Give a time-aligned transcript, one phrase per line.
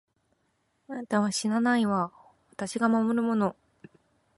[0.87, 2.11] あなたは死なないわ、
[2.49, 3.55] 私が守るもの。